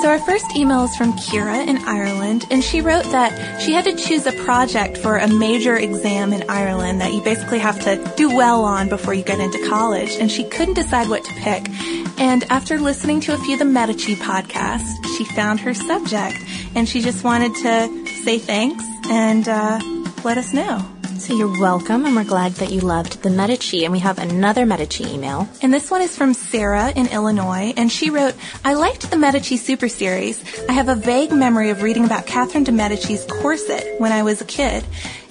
So 0.00 0.10
our 0.10 0.18
first 0.18 0.54
email 0.54 0.84
is 0.84 0.94
from 0.96 1.14
Kira 1.14 1.66
in 1.66 1.78
Ireland, 1.78 2.44
and 2.50 2.62
she 2.62 2.82
wrote 2.82 3.04
that 3.04 3.60
she 3.60 3.72
had 3.72 3.84
to 3.86 3.96
choose 3.96 4.26
a 4.26 4.32
project 4.44 4.98
for 4.98 5.16
a 5.16 5.26
major 5.26 5.76
exam 5.76 6.34
in 6.34 6.44
Ireland 6.48 7.00
that 7.00 7.14
you 7.14 7.22
basically 7.22 7.58
have 7.58 7.82
to 7.84 7.96
do 8.14 8.28
well 8.28 8.64
on 8.64 8.90
before 8.90 9.14
you 9.14 9.24
get 9.24 9.40
into 9.40 9.66
college, 9.66 10.10
and 10.20 10.30
she 10.30 10.44
couldn't 10.44 10.74
decide 10.74 11.08
what 11.08 11.24
to 11.24 11.32
pick. 11.34 11.70
And 12.18 12.44
after 12.50 12.78
listening 12.78 13.20
to 13.22 13.34
a 13.34 13.38
few 13.38 13.54
of 13.54 13.60
the 13.60 13.64
Medici 13.64 14.14
podcasts, 14.14 14.94
she 15.16 15.24
found 15.24 15.60
her 15.60 15.72
subject, 15.72 16.36
and 16.74 16.86
she 16.86 17.00
just 17.00 17.24
wanted 17.24 17.54
to 17.54 18.06
say 18.22 18.38
thanks 18.38 18.84
and 19.08 19.48
uh, 19.48 19.80
let 20.22 20.36
us 20.36 20.52
know. 20.52 20.86
So 21.24 21.32
you're 21.32 21.58
welcome, 21.58 22.04
and 22.04 22.14
we're 22.14 22.24
glad 22.24 22.52
that 22.56 22.70
you 22.70 22.80
loved 22.80 23.22
the 23.22 23.30
Medici. 23.30 23.84
And 23.84 23.92
we 23.92 23.98
have 24.00 24.18
another 24.18 24.66
Medici 24.66 25.06
email. 25.06 25.48
And 25.62 25.72
this 25.72 25.90
one 25.90 26.02
is 26.02 26.14
from 26.14 26.34
Sarah 26.34 26.90
in 26.90 27.06
Illinois, 27.06 27.72
and 27.78 27.90
she 27.90 28.10
wrote, 28.10 28.34
I 28.62 28.74
liked 28.74 29.10
the 29.10 29.16
Medici 29.16 29.56
Super 29.56 29.88
Series. 29.88 30.44
I 30.68 30.72
have 30.72 30.90
a 30.90 30.94
vague 30.94 31.32
memory 31.32 31.70
of 31.70 31.80
reading 31.80 32.04
about 32.04 32.26
Catherine 32.26 32.64
de 32.64 32.72
Medici's 32.72 33.24
corset 33.24 33.98
when 33.98 34.12
I 34.12 34.22
was 34.22 34.42
a 34.42 34.44
kid. 34.44 34.84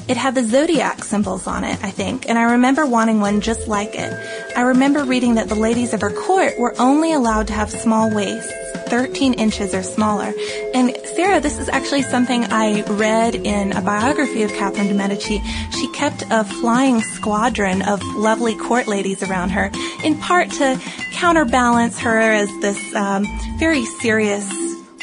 It 0.06 0.18
had 0.18 0.36
the 0.36 0.44
zodiac 0.44 1.04
symbols 1.04 1.48
on 1.48 1.64
it, 1.64 1.82
I 1.82 1.90
think, 1.90 2.28
and 2.28 2.38
I 2.38 2.44
remember 2.54 2.86
wanting 2.86 3.22
one 3.22 3.40
just 3.40 3.70
like 3.70 3.96
it. 3.96 4.14
I 4.56 4.62
remember 4.62 5.06
reading 5.06 5.36
that 5.36 5.48
the 5.48 5.56
ladies 5.56 5.94
of 5.94 6.02
her 6.02 6.12
court 6.12 6.60
were 6.60 6.76
only 6.78 7.14
allowed 7.14 7.48
to 7.48 7.54
have 7.54 7.72
small 7.72 8.14
waists, 8.14 8.52
13 8.88 9.34
inches 9.36 9.74
or 9.74 9.82
smaller. 9.82 10.34
And 10.74 10.96
Sarah, 11.16 11.40
this 11.40 11.58
is 11.58 11.70
actually 11.70 12.02
something 12.02 12.44
I 12.46 12.82
read 12.82 13.36
in 13.36 13.72
a 13.72 13.82
biography 13.82 14.44
of 14.44 14.52
Catherine 14.52 14.88
de 14.88 14.94
Medici. 14.94 15.42
She 15.72 15.88
kept 15.94 16.24
a 16.30 16.44
flying 16.44 17.02
squadron 17.02 17.82
of 17.84 18.04
lovely 18.04 18.58
court 18.58 18.88
ladies 18.88 19.24
around 19.24 19.52
her, 19.52 19.72
in 20.04 20.18
part 20.20 20.50
to 20.52 20.78
counterbalance 21.14 21.98
her 22.00 22.20
as 22.20 22.50
this 22.60 22.94
um, 22.94 23.26
very 23.58 23.86
serious 23.86 24.52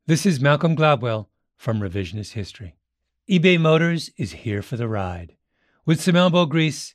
This 0.04 0.26
is 0.26 0.38
Malcolm 0.38 0.76
Gladwell 0.76 1.28
from 1.56 1.80
Revisionist 1.80 2.32
History. 2.32 2.76
eBay 3.26 3.58
Motors 3.58 4.10
is 4.18 4.32
here 4.32 4.60
for 4.60 4.76
the 4.76 4.86
ride. 4.86 5.32
With 5.86 6.02
some 6.02 6.16
elbow 6.16 6.44
grease, 6.44 6.94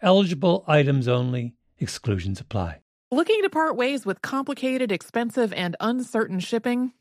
Eligible 0.00 0.64
items 0.68 1.08
only, 1.08 1.54
exclusions 1.78 2.40
apply. 2.40 2.78
Looking 3.10 3.42
to 3.42 3.50
part 3.50 3.74
ways 3.74 4.06
with 4.06 4.22
complicated, 4.22 4.92
expensive, 4.92 5.52
and 5.52 5.74
uncertain 5.80 6.38
shipping? 6.40 6.92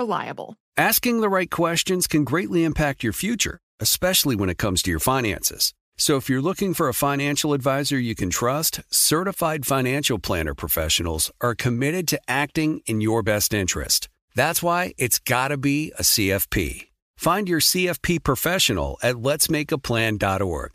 reliable. 0.00 0.56
Asking 0.76 1.20
the 1.20 1.34
right 1.36 1.50
questions 1.50 2.06
can 2.06 2.24
greatly 2.24 2.64
impact 2.64 3.04
your 3.04 3.12
future, 3.12 3.58
especially 3.80 4.34
when 4.36 4.50
it 4.50 4.62
comes 4.64 4.82
to 4.82 4.90
your 4.90 5.04
finances. 5.14 5.74
So 5.98 6.16
if 6.16 6.30
you're 6.30 6.48
looking 6.50 6.72
for 6.72 6.88
a 6.88 7.00
financial 7.08 7.52
advisor 7.52 7.98
you 7.98 8.14
can 8.14 8.30
trust, 8.30 8.80
certified 8.88 9.66
financial 9.66 10.18
planner 10.18 10.54
professionals 10.54 11.30
are 11.42 11.54
committed 11.54 12.08
to 12.08 12.20
acting 12.26 12.80
in 12.86 13.02
your 13.02 13.22
best 13.22 13.52
interest. 13.52 14.08
That's 14.34 14.62
why 14.62 14.94
it's 14.96 15.18
got 15.18 15.48
to 15.48 15.58
be 15.58 15.92
a 15.98 16.02
CFP. 16.02 16.86
Find 17.16 17.46
your 17.46 17.60
CFP 17.60 18.24
professional 18.24 18.98
at 19.02 19.16
letsmakeaplan.org. 19.16 20.72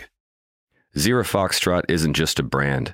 Zero 0.97 1.23
Foxtrot 1.23 1.83
isn't 1.89 2.13
just 2.13 2.39
a 2.39 2.43
brand, 2.43 2.93